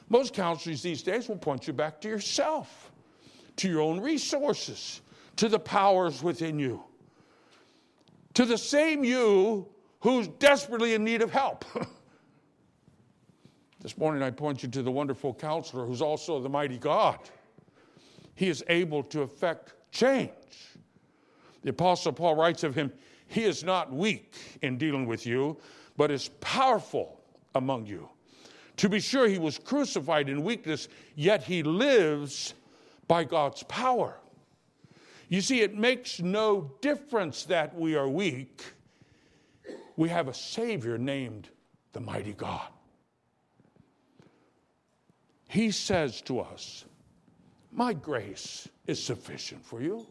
Most 0.08 0.32
counselors 0.32 0.82
these 0.82 1.02
days 1.02 1.28
will 1.28 1.36
point 1.36 1.66
you 1.66 1.72
back 1.72 2.00
to 2.02 2.08
yourself, 2.08 2.92
to 3.56 3.68
your 3.68 3.80
own 3.80 4.00
resources, 4.00 5.02
to 5.36 5.48
the 5.48 5.58
powers 5.58 6.22
within 6.22 6.58
you, 6.58 6.82
to 8.38 8.44
the 8.44 8.56
same 8.56 9.02
you 9.02 9.66
who's 9.98 10.28
desperately 10.28 10.94
in 10.94 11.02
need 11.02 11.22
of 11.22 11.32
help. 11.32 11.64
This 13.80 13.96
morning, 13.96 14.24
I 14.24 14.30
point 14.30 14.62
you 14.62 14.68
to 14.70 14.82
the 14.82 14.90
wonderful 14.90 15.32
counselor 15.32 15.86
who's 15.86 16.02
also 16.02 16.40
the 16.40 16.48
mighty 16.48 16.78
God. 16.78 17.18
He 18.34 18.48
is 18.48 18.62
able 18.68 19.04
to 19.04 19.22
effect 19.22 19.74
change. 19.92 20.30
The 21.62 21.70
Apostle 21.70 22.12
Paul 22.12 22.34
writes 22.34 22.64
of 22.64 22.74
him, 22.74 22.92
He 23.28 23.44
is 23.44 23.62
not 23.62 23.92
weak 23.92 24.34
in 24.62 24.78
dealing 24.78 25.06
with 25.06 25.26
you, 25.26 25.56
but 25.96 26.10
is 26.10 26.28
powerful 26.40 27.20
among 27.54 27.86
you 27.86 28.08
To 28.78 28.88
be 28.88 29.00
sure, 29.00 29.28
he 29.28 29.38
was 29.38 29.58
crucified 29.58 30.28
in 30.28 30.44
weakness, 30.44 30.88
yet 31.16 31.42
he 31.42 31.64
lives 31.64 32.54
by 33.08 33.24
God's 33.24 33.64
power. 33.64 34.16
You 35.28 35.40
see, 35.40 35.60
it 35.60 35.76
makes 35.76 36.20
no 36.20 36.72
difference 36.80 37.44
that 37.44 37.74
we 37.74 37.96
are 37.96 38.08
weak. 38.08 38.62
We 39.96 40.08
have 40.08 40.28
a 40.28 40.34
Savior 40.34 40.96
named 40.96 41.50
the 41.92 42.00
Mighty 42.00 42.32
God. 42.32 42.68
He 45.48 45.70
says 45.70 46.20
to 46.22 46.40
us, 46.40 46.84
My 47.72 47.92
grace 47.92 48.68
is 48.86 49.02
sufficient 49.02 49.64
for 49.64 49.82
you. 49.82 50.06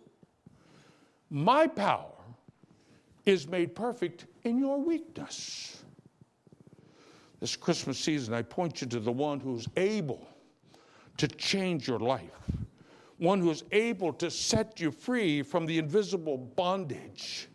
My 1.29 1.67
power 1.67 2.11
is 3.25 3.47
made 3.47 3.75
perfect 3.75 4.25
in 4.43 4.57
your 4.57 4.79
weakness. 4.79 5.83
This 7.39 7.55
Christmas 7.55 7.99
season, 7.99 8.33
I 8.33 8.41
point 8.41 8.81
you 8.81 8.87
to 8.87 8.99
the 8.99 9.11
one 9.11 9.39
who's 9.39 9.67
able 9.75 10.27
to 11.17 11.27
change 11.27 11.87
your 11.87 11.99
life, 11.99 12.23
one 13.17 13.39
who 13.41 13.49
is 13.49 13.63
able 13.71 14.13
to 14.13 14.29
set 14.29 14.79
you 14.79 14.91
free 14.91 15.41
from 15.41 15.65
the 15.65 15.77
invisible 15.77 16.37
bondage 16.37 17.47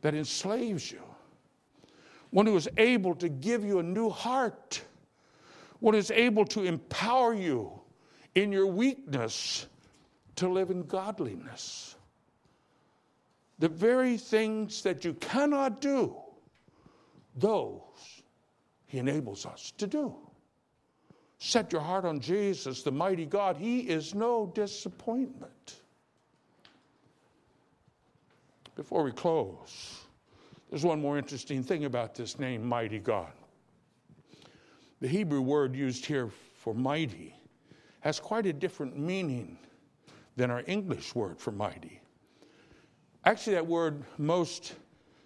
that 0.00 0.14
enslaves 0.14 0.90
you, 0.90 1.02
one 2.30 2.46
who 2.46 2.56
is 2.56 2.68
able 2.76 3.14
to 3.14 3.28
give 3.28 3.64
you 3.64 3.78
a 3.78 3.82
new 3.82 4.10
heart, 4.10 4.82
one 5.78 5.94
who 5.94 5.98
is 5.98 6.10
able 6.10 6.44
to 6.44 6.64
empower 6.64 7.34
you 7.34 7.70
in 8.34 8.50
your 8.50 8.66
weakness 8.66 9.66
to 10.36 10.48
live 10.48 10.70
in 10.70 10.82
godliness. 10.82 11.96
The 13.58 13.68
very 13.68 14.16
things 14.16 14.82
that 14.82 15.04
you 15.04 15.14
cannot 15.14 15.80
do, 15.80 16.16
those 17.36 17.80
he 18.86 18.98
enables 18.98 19.46
us 19.46 19.72
to 19.78 19.86
do. 19.86 20.16
Set 21.44 21.72
your 21.72 21.80
heart 21.80 22.04
on 22.04 22.20
Jesus, 22.20 22.82
the 22.82 22.92
mighty 22.92 23.26
God. 23.26 23.56
He 23.56 23.80
is 23.80 24.14
no 24.14 24.50
disappointment. 24.54 25.76
Before 28.76 29.02
we 29.02 29.12
close, 29.12 29.98
there's 30.70 30.84
one 30.84 31.00
more 31.00 31.18
interesting 31.18 31.62
thing 31.62 31.84
about 31.84 32.14
this 32.14 32.38
name, 32.38 32.64
Mighty 32.64 33.00
God. 33.00 33.32
The 35.00 35.08
Hebrew 35.08 35.40
word 35.40 35.74
used 35.74 36.06
here 36.06 36.30
for 36.54 36.74
mighty 36.74 37.34
has 38.00 38.20
quite 38.20 38.46
a 38.46 38.52
different 38.52 38.96
meaning 38.96 39.58
than 40.36 40.50
our 40.50 40.62
English 40.66 41.14
word 41.14 41.40
for 41.40 41.50
mighty. 41.50 42.00
Actually, 43.24 43.54
that 43.54 43.66
word 43.66 44.04
most 44.16 44.74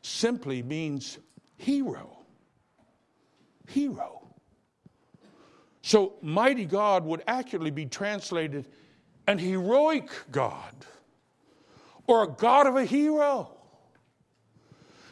simply 0.03 0.63
means 0.63 1.19
hero 1.59 2.17
hero. 3.69 4.26
So, 5.87 6.15
mighty 6.21 6.65
God 6.65 7.05
would 7.05 7.23
accurately 7.29 7.71
be 7.71 7.87
translated 7.87 8.67
an 9.29 9.39
heroic 9.39 10.11
God 10.33 10.75
or 12.09 12.25
a 12.25 12.27
God 12.27 12.67
of 12.67 12.75
a 12.75 12.85
hero. 12.85 13.57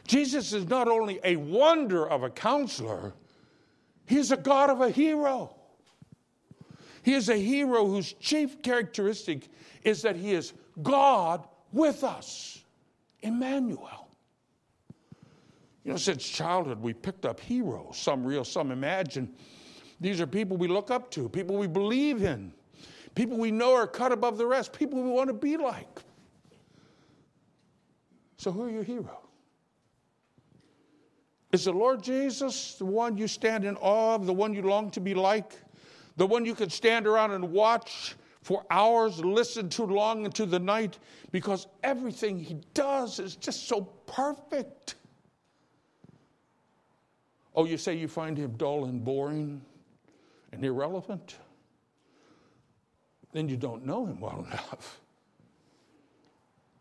Jesus 0.08 0.52
is 0.52 0.66
not 0.66 0.88
only 0.88 1.20
a 1.22 1.36
wonder 1.36 2.04
of 2.04 2.24
a 2.24 2.28
counselor, 2.28 3.14
he 4.06 4.16
is 4.16 4.32
a 4.32 4.36
God 4.36 4.68
of 4.68 4.80
a 4.80 4.90
hero. 4.90 5.54
He 7.04 7.14
is 7.14 7.28
a 7.28 7.36
hero 7.36 7.86
whose 7.86 8.12
chief 8.14 8.60
characteristic 8.60 9.48
is 9.84 10.02
that 10.02 10.16
he 10.16 10.32
is 10.32 10.54
God 10.82 11.46
with 11.72 12.02
us, 12.02 12.64
Emmanuel. 13.20 14.08
You 15.84 15.92
know, 15.92 15.98
since 15.98 16.28
childhood, 16.28 16.82
we 16.82 16.94
picked 16.94 17.26
up 17.26 17.38
heroes, 17.38 17.96
some 17.96 18.24
real, 18.24 18.42
some 18.42 18.72
imagined. 18.72 19.32
These 20.04 20.20
are 20.20 20.26
people 20.26 20.58
we 20.58 20.68
look 20.68 20.90
up 20.90 21.10
to, 21.12 21.30
people 21.30 21.56
we 21.56 21.66
believe 21.66 22.22
in, 22.22 22.52
people 23.14 23.38
we 23.38 23.50
know 23.50 23.74
are 23.74 23.86
cut 23.86 24.12
above 24.12 24.36
the 24.36 24.44
rest, 24.44 24.74
people 24.74 25.02
we 25.02 25.08
want 25.08 25.28
to 25.28 25.32
be 25.32 25.56
like. 25.56 26.02
So, 28.36 28.52
who 28.52 28.64
are 28.64 28.70
your 28.70 28.82
heroes? 28.82 29.08
Is 31.52 31.64
the 31.64 31.72
Lord 31.72 32.02
Jesus 32.02 32.74
the 32.74 32.84
one 32.84 33.16
you 33.16 33.26
stand 33.26 33.64
in 33.64 33.76
awe 33.76 34.16
of, 34.16 34.26
the 34.26 34.32
one 34.34 34.52
you 34.52 34.60
long 34.60 34.90
to 34.90 35.00
be 35.00 35.14
like, 35.14 35.54
the 36.18 36.26
one 36.26 36.44
you 36.44 36.54
could 36.54 36.70
stand 36.70 37.06
around 37.06 37.30
and 37.30 37.50
watch 37.50 38.14
for 38.42 38.62
hours, 38.70 39.24
listen 39.24 39.70
to 39.70 39.84
long 39.84 40.26
into 40.26 40.44
the 40.44 40.58
night, 40.58 40.98
because 41.32 41.66
everything 41.82 42.38
he 42.38 42.58
does 42.74 43.20
is 43.20 43.36
just 43.36 43.68
so 43.68 43.80
perfect? 44.04 44.96
Oh, 47.54 47.64
you 47.64 47.78
say 47.78 47.94
you 47.94 48.06
find 48.06 48.36
him 48.36 48.50
dull 48.58 48.84
and 48.84 49.02
boring 49.02 49.62
and 50.56 50.64
irrelevant? 50.64 51.36
Then 53.32 53.48
you 53.48 53.56
don't 53.56 53.84
know 53.84 54.06
him 54.06 54.20
well 54.20 54.46
enough. 54.50 55.00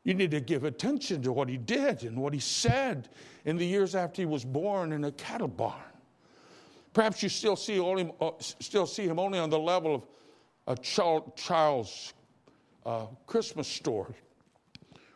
You 0.04 0.14
need 0.14 0.32
to 0.32 0.42
give 0.42 0.66
attention 0.66 1.22
to 1.24 1.32
what 1.32 1.48
he 1.48 1.58
did 1.58 2.04
and 2.04 2.18
what 2.18 2.34
he 2.34 2.40
said 2.40 3.10
in 3.46 3.58
the 3.58 3.66
years 3.66 3.96
after 3.96 4.22
he 4.22 4.26
was 4.26 4.44
born 4.44 4.92
in 4.92 5.06
a 5.06 5.12
cattle 5.14 5.48
barn. 5.48 5.80
Perhaps 6.94 7.24
you 7.24 7.30
still 7.30 7.56
see, 7.56 7.80
only, 7.80 8.12
uh, 8.20 8.32
still 8.40 8.86
see 8.86 9.06
him 9.06 9.18
only 9.18 9.40
on 9.40 9.50
the 9.50 9.60
level 9.60 9.96
of 9.96 10.04
a 10.68 10.80
child, 10.80 11.36
child's 11.36 12.14
uh, 12.86 13.06
Christmas 13.26 13.68
story 13.68 14.16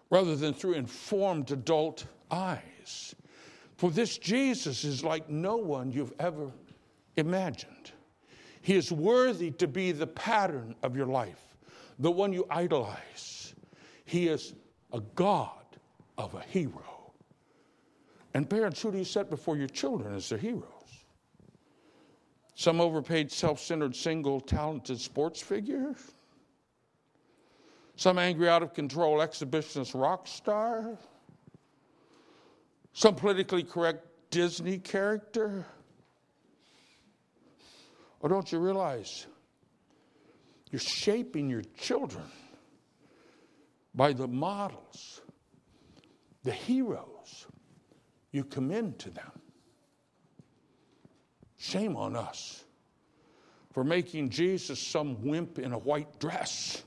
rather 0.10 0.36
than 0.36 0.54
through 0.54 0.74
informed 0.74 1.52
adult 1.52 2.06
eyes. 2.32 3.16
For 3.76 3.92
this 3.92 4.18
Jesus 4.18 4.84
is 4.84 5.04
like 5.04 5.30
no 5.30 5.58
one 5.58 5.92
you've 5.92 6.14
ever 6.20 6.52
imagined. 7.16 7.92
He 8.68 8.76
is 8.76 8.92
worthy 8.92 9.52
to 9.52 9.66
be 9.66 9.94
the 9.94 10.08
pattern 10.08 10.76
of 10.84 10.94
your 10.94 11.06
life, 11.06 11.56
the 12.00 12.12
one 12.12 12.34
you 12.34 12.46
idolize. 12.50 13.56
He 14.04 14.28
is 14.28 14.56
a 14.92 15.00
God 15.16 15.78
of 16.18 16.36
a 16.36 16.42
hero. 16.42 17.14
And 18.34 18.50
parents, 18.50 18.82
who 18.82 18.92
do 18.92 18.98
you 18.98 19.06
set 19.06 19.30
before 19.30 19.56
your 19.56 19.70
children 19.70 20.14
as 20.14 20.28
their 20.28 20.38
heroes? 20.38 20.66
Some 22.56 22.82
overpaid, 22.82 23.32
self 23.32 23.62
centered, 23.62 23.96
single, 23.96 24.42
talented 24.42 25.00
sports 25.00 25.42
figure? 25.42 25.96
Some 27.96 28.20
angry, 28.20 28.50
out 28.50 28.64
of 28.64 28.74
control 28.74 29.20
exhibitionist 29.20 29.98
rock 29.98 30.28
star? 30.28 30.98
some 32.92 33.16
politically 33.16 33.64
correct 33.64 34.06
Disney 34.30 34.78
character? 34.78 35.66
Or 38.20 38.30
don't 38.30 38.52
you 38.52 38.60
realize 38.60 39.28
you're 40.72 40.80
shaping 40.80 41.50
your 41.50 41.64
children 41.78 42.26
by 43.94 44.14
the 44.14 44.28
models, 44.28 45.22
the 46.44 46.52
heroes 46.52 47.48
you 48.32 48.44
commend 48.44 49.00
to 49.00 49.10
them? 49.10 49.32
Shame 51.58 51.96
on 51.96 52.16
us 52.16 52.64
for 53.74 53.84
making 53.84 54.30
Jesus 54.30 54.80
some 54.80 55.24
wimp 55.24 55.60
in 55.60 55.74
a 55.74 55.78
white 55.78 56.20
dress. 56.20 56.84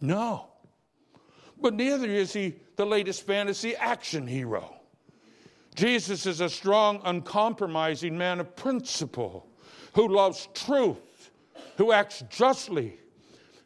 No. 0.00 0.48
But 1.60 1.74
neither 1.74 2.08
is 2.08 2.32
he 2.32 2.56
the 2.76 2.84
latest 2.84 3.26
fantasy 3.26 3.74
action 3.76 4.26
hero. 4.26 4.75
Jesus 5.76 6.24
is 6.24 6.40
a 6.40 6.48
strong, 6.48 7.00
uncompromising 7.04 8.16
man 8.16 8.40
of 8.40 8.56
principle 8.56 9.46
who 9.92 10.08
loves 10.08 10.48
truth, 10.54 11.30
who 11.76 11.92
acts 11.92 12.24
justly, 12.30 12.98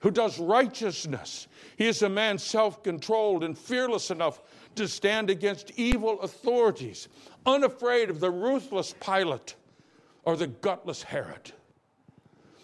who 0.00 0.10
does 0.10 0.40
righteousness. 0.40 1.46
He 1.76 1.86
is 1.86 2.02
a 2.02 2.08
man 2.08 2.36
self 2.36 2.82
controlled 2.82 3.44
and 3.44 3.56
fearless 3.56 4.10
enough 4.10 4.42
to 4.74 4.88
stand 4.88 5.30
against 5.30 5.70
evil 5.76 6.20
authorities, 6.20 7.08
unafraid 7.46 8.10
of 8.10 8.18
the 8.18 8.30
ruthless 8.30 8.92
Pilate 9.00 9.54
or 10.24 10.36
the 10.36 10.48
gutless 10.48 11.04
Herod. 11.04 11.52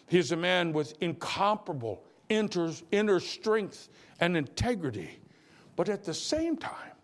He 0.09 0.19
is 0.19 0.33
a 0.33 0.37
man 0.37 0.73
with 0.73 1.01
incomparable 1.01 2.03
inner 2.29 3.21
strength 3.21 3.89
and 4.19 4.37
integrity. 4.37 5.21
But 5.77 5.89
at 5.89 6.05
the 6.05 6.15
same 6.15 6.57
time, 6.57 6.96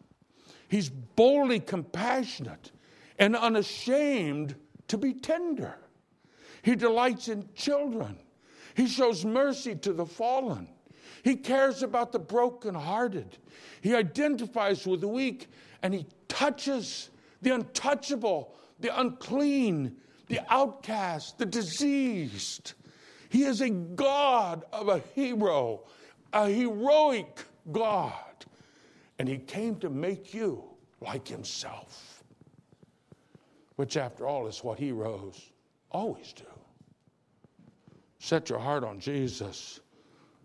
he's 0.73 0.89
boldly 0.89 1.61
compassionate 1.61 2.73
and 3.19 3.37
unashamed 3.37 4.57
to 4.89 4.97
be 4.97 5.13
tender. 5.13 5.77
He 6.63 6.75
delights 6.75 7.29
in 7.29 7.47
children. 7.55 8.19
He 8.75 8.87
shows 8.87 9.23
mercy 9.23 9.75
to 9.77 9.93
the 9.93 10.07
fallen. 10.07 10.67
He 11.23 11.37
cares 11.37 11.83
about 11.83 12.11
the 12.11 12.19
brokenhearted. 12.19 13.37
He 13.83 13.95
identifies 13.95 14.87
with 14.87 15.03
the 15.03 15.09
weak 15.09 15.49
and 15.83 15.93
he 15.93 16.07
touches 16.27 17.11
the 17.43 17.55
untouchable, 17.55 18.55
the 18.81 18.99
unclean, 18.99 19.97
the 20.29 20.41
outcast, 20.49 21.37
the 21.37 21.45
diseased. 21.45 22.73
He 23.29 23.43
is 23.43 23.61
a 23.61 23.69
God 23.69 24.65
of 24.73 24.89
a 24.89 25.01
hero, 25.15 25.83
a 26.33 26.49
heroic 26.49 27.45
God. 27.71 28.32
And 29.23 29.29
he 29.29 29.39
came 29.39 29.77
to 29.77 29.89
make 29.89 30.35
you 30.35 30.65
like 31.01 31.29
himself. 31.29 32.25
which 33.77 33.97
after 33.97 34.27
all 34.27 34.49
is 34.49 34.65
what 34.65 34.81
heroes 34.81 35.53
always 35.93 36.33
do. 36.33 36.43
Set 38.19 38.51
your 38.51 38.59
heart 38.59 38.83
on 38.83 38.99
Jesus, 38.99 39.79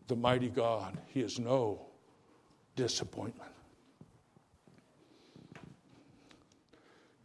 the 0.08 0.16
mighty 0.16 0.50
God. 0.50 0.96
He 1.08 1.22
is 1.22 1.40
no 1.40 1.88
disappointment. 2.76 3.52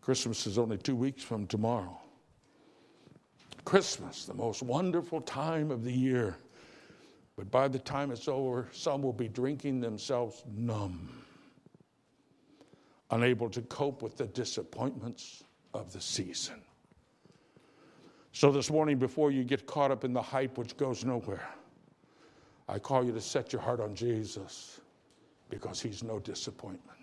Christmas 0.01 0.47
is 0.47 0.59
only 0.59 0.79
two 0.79 0.97
weeks 0.97 1.23
from 1.23 1.47
tomorrow. 1.47 2.01
Christmas, 3.67 4.25
the 4.25 4.33
most 4.35 4.62
wonderful 4.62 5.21
time 5.21 5.71
of 5.71 5.85
the 5.85 5.93
year. 5.93 6.38
But 7.37 7.51
by 7.51 7.69
the 7.69 7.79
time 7.79 8.11
it's 8.11 8.27
over, 8.27 8.69
some 8.73 9.03
will 9.03 9.12
be 9.12 9.29
drinking 9.29 9.81
themselves 9.81 10.43
numb, 10.57 11.21
unable 13.12 13.48
to 13.51 13.62
cope 13.62 14.03
with 14.03 14.16
the 14.16 14.27
disappointments 14.27 15.44
of 15.75 15.92
the 15.92 16.01
season. 16.01 16.61
So, 18.33 18.51
this 18.51 18.70
morning, 18.70 18.98
before 18.98 19.31
you 19.31 19.44
get 19.44 19.66
caught 19.66 19.90
up 19.90 20.05
in 20.05 20.12
the 20.12 20.22
hype 20.22 20.57
which 20.59 20.77
goes 20.77 21.05
nowhere, 21.05 21.46
I 22.68 22.79
call 22.79 23.05
you 23.05 23.12
to 23.12 23.20
set 23.20 23.53
your 23.53 23.61
heart 23.61 23.81
on 23.81 23.94
Jesus 23.94 24.81
because 25.51 25.81
he's 25.81 26.03
no 26.03 26.18
disappointment. 26.18 26.98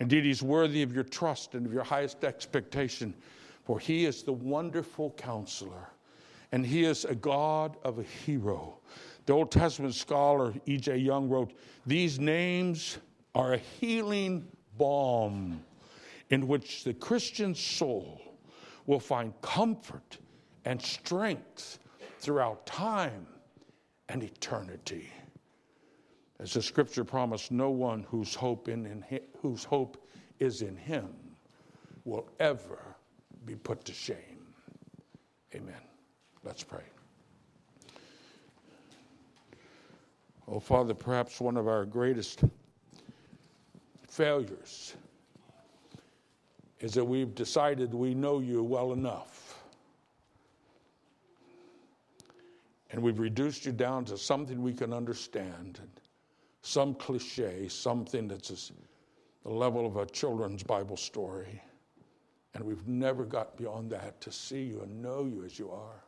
Indeed, 0.00 0.24
he's 0.24 0.42
worthy 0.42 0.82
of 0.82 0.94
your 0.94 1.04
trust 1.04 1.54
and 1.54 1.64
of 1.64 1.72
your 1.72 1.84
highest 1.84 2.24
expectation, 2.24 3.14
for 3.64 3.78
he 3.78 4.04
is 4.04 4.22
the 4.22 4.32
wonderful 4.32 5.10
counselor 5.12 5.88
and 6.52 6.66
he 6.66 6.84
is 6.84 7.06
a 7.06 7.14
God 7.14 7.76
of 7.82 7.98
a 7.98 8.02
hero. 8.02 8.78
The 9.24 9.32
Old 9.32 9.50
Testament 9.50 9.94
scholar 9.94 10.52
E.J. 10.66 10.98
Young 10.98 11.28
wrote, 11.28 11.54
These 11.86 12.18
names 12.20 12.98
are 13.34 13.54
a 13.54 13.58
healing 13.58 14.46
balm 14.76 15.62
in 16.30 16.48
which 16.48 16.84
the 16.84 16.94
Christian 16.94 17.54
soul 17.54 18.20
will 18.86 19.00
find 19.00 19.32
comfort 19.42 20.18
and 20.64 20.80
strength 20.80 21.78
throughout 22.18 22.64
time 22.66 23.26
and 24.08 24.22
eternity. 24.22 25.10
As 26.38 26.54
the 26.54 26.62
scripture 26.62 27.04
promised, 27.04 27.52
no 27.52 27.70
one 27.70 28.04
whose 28.04 28.34
hope, 28.34 28.68
in, 28.68 28.86
in 28.86 29.04
whose 29.40 29.62
hope 29.64 30.04
is 30.38 30.62
in 30.62 30.76
him 30.76 31.14
will 32.04 32.28
ever 32.40 32.96
be 33.44 33.54
put 33.54 33.84
to 33.84 33.92
shame. 33.92 34.46
Amen. 35.54 35.80
Let's 36.44 36.64
pray. 36.64 36.82
Oh, 40.48 40.58
Father, 40.58 40.94
perhaps 40.94 41.40
one 41.40 41.56
of 41.56 41.68
our 41.68 41.84
greatest 41.84 42.42
failures 44.12 44.94
is 46.80 46.92
that 46.92 47.04
we've 47.04 47.34
decided 47.34 47.94
we 47.94 48.12
know 48.12 48.40
you 48.40 48.62
well 48.62 48.92
enough. 48.92 49.62
And 52.90 53.02
we've 53.02 53.18
reduced 53.18 53.64
you 53.64 53.72
down 53.72 54.04
to 54.06 54.18
something 54.18 54.60
we 54.60 54.74
can 54.74 54.92
understand, 54.92 55.80
some 56.60 56.94
cliche, 56.94 57.68
something 57.68 58.28
that's 58.28 58.70
the 59.44 59.50
level 59.50 59.86
of 59.86 59.96
a 59.96 60.04
children's 60.04 60.62
Bible 60.62 60.98
story. 60.98 61.62
And 62.52 62.64
we've 62.64 62.86
never 62.86 63.24
got 63.24 63.56
beyond 63.56 63.90
that 63.92 64.20
to 64.20 64.30
see 64.30 64.64
you 64.64 64.82
and 64.82 65.00
know 65.00 65.24
you 65.24 65.42
as 65.42 65.58
you 65.58 65.70
are. 65.70 66.04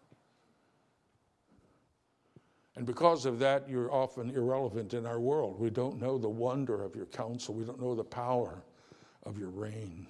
And 2.77 2.87
because 2.87 3.25
of 3.25 3.39
that, 3.39 3.69
you're 3.69 3.93
often 3.93 4.31
irrelevant 4.31 4.95
in 4.95 5.07
our 5.07 5.21
world. 5.21 5.61
We 5.61 5.71
don't 5.71 6.01
know 6.01 6.19
the 6.19 6.29
wonder 6.29 6.83
of 6.83 6.97
your 6.97 7.07
counsel, 7.07 7.55
we 7.55 7.65
don't 7.65 7.81
know 7.81 7.95
the 7.95 8.05
power 8.05 8.65
of 9.23 9.39
your 9.39 9.51
reign. 9.51 10.07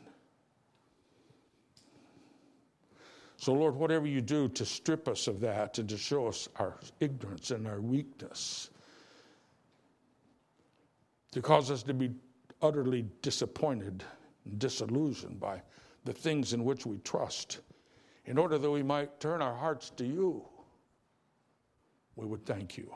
So, 3.36 3.52
Lord, 3.52 3.74
whatever 3.74 4.06
you 4.06 4.22
do 4.22 4.48
to 4.48 4.64
strip 4.64 5.06
us 5.06 5.26
of 5.26 5.40
that 5.40 5.78
and 5.78 5.88
to 5.90 5.98
show 5.98 6.26
us 6.26 6.48
our 6.56 6.78
ignorance 7.00 7.50
and 7.50 7.66
our 7.66 7.80
weakness, 7.80 8.70
to 11.32 11.42
cause 11.42 11.70
us 11.70 11.82
to 11.82 11.92
be 11.92 12.12
utterly 12.62 13.04
disappointed 13.20 14.02
and 14.46 14.58
disillusioned 14.58 15.38
by 15.38 15.60
the 16.04 16.12
things 16.14 16.54
in 16.54 16.64
which 16.64 16.86
we 16.86 16.96
trust, 16.98 17.58
in 18.24 18.38
order 18.38 18.56
that 18.56 18.70
we 18.70 18.82
might 18.82 19.20
turn 19.20 19.42
our 19.42 19.54
hearts 19.54 19.90
to 19.90 20.06
you 20.06 20.42
we 22.16 22.26
would 22.26 22.44
thank 22.44 22.76
you. 22.76 22.92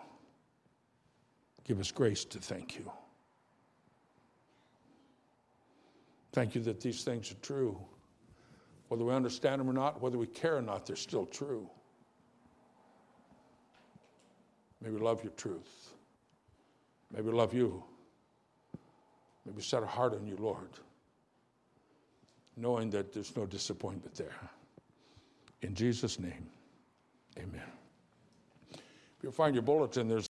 Give 1.64 1.80
us 1.80 1.90
grace 1.90 2.24
to 2.26 2.38
thank 2.38 2.76
you. 2.76 2.90
Thank 6.32 6.54
you 6.54 6.60
that 6.62 6.80
these 6.80 7.02
things 7.04 7.30
are 7.32 7.36
true. 7.36 7.78
Whether 8.88 9.04
we 9.04 9.12
understand 9.12 9.60
them 9.60 9.68
or 9.68 9.72
not, 9.72 10.00
whether 10.00 10.16
we 10.16 10.26
care 10.26 10.56
or 10.56 10.62
not, 10.62 10.86
they're 10.86 10.96
still 10.96 11.26
true. 11.26 11.68
May 14.80 14.90
we 14.90 14.98
love 14.98 15.22
your 15.22 15.32
truth. 15.32 15.92
May 17.12 17.20
we 17.20 17.32
love 17.32 17.52
you. 17.52 17.82
May 19.44 19.52
we 19.52 19.62
set 19.62 19.82
our 19.82 19.88
heart 19.88 20.14
on 20.14 20.26
you, 20.26 20.36
Lord, 20.36 20.70
knowing 22.56 22.90
that 22.90 23.12
there's 23.12 23.34
no 23.36 23.46
disappointment 23.46 24.14
there. 24.14 24.36
In 25.62 25.74
Jesus' 25.74 26.18
name, 26.18 26.46
amen. 27.38 27.77
If 29.18 29.24
you 29.24 29.30
find 29.32 29.54
your 29.54 29.62
bulletin, 29.62 30.08
there's 30.08 30.26